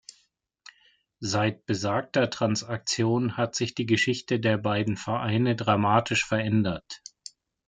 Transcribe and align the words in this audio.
Seit 1.19 1.67
besagter 1.67 2.31
Transaktion 2.31 3.37
hat 3.37 3.53
sich 3.53 3.75
die 3.75 3.85
Geschichte 3.85 4.39
der 4.39 4.57
beiden 4.57 4.97
Vereine 4.97 5.55
dramatisch 5.55 6.25
verändert. 6.25 7.03